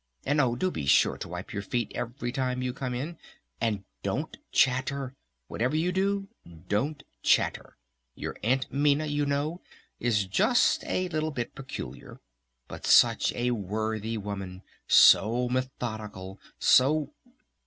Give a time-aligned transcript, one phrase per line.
[0.25, 3.19] And oh do be sure to wipe your feet every time you come in!
[3.59, 5.13] And don't chatter!
[5.45, 6.27] Whatever you do,
[6.67, 7.77] don't chatter!
[8.15, 9.61] Your Aunt Minna, you know,
[9.99, 12.19] is just a little bit peculiar!
[12.67, 14.63] But such a worthy woman!
[14.87, 16.39] So methodical!
[16.57, 17.13] So...."